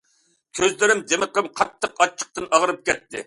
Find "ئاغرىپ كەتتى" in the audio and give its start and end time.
2.59-3.19